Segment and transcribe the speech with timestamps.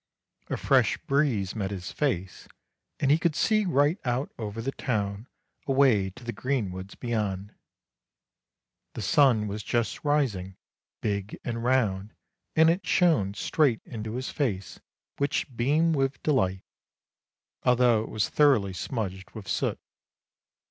[0.49, 2.47] A fresh breeze met his face,
[2.99, 5.27] and he could see right out over the town
[5.67, 7.53] away to the green woods beyond.
[8.95, 10.57] The sun was just rising,
[11.01, 12.15] big and round,
[12.55, 14.79] and it shone straight into his face
[15.19, 16.45] which beamed WHAT THE MOON SAW
[17.61, 17.61] 257 with delight,
[17.93, 19.79] although it was thoroughly smudged with soot.